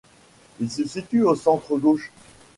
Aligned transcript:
Il 0.59 0.71
se 0.71 0.83
situe 0.87 1.21
au 1.21 1.35
centre 1.35 1.77
gauche. 1.77 2.11